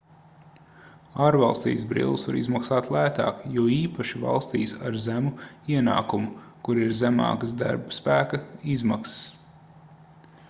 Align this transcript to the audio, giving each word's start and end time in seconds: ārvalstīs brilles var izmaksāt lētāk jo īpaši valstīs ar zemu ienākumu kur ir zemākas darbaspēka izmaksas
ārvalstīs 1.23 1.83
brilles 1.89 2.21
var 2.29 2.37
izmaksāt 2.39 2.87
lētāk 2.95 3.43
jo 3.57 3.65
īpaši 3.73 4.21
valstīs 4.23 4.73
ar 4.91 4.97
zemu 5.03 5.33
ienākumu 5.73 6.49
kur 6.69 6.81
ir 6.85 6.95
zemākas 7.01 7.53
darbaspēka 7.61 8.41
izmaksas 8.77 9.19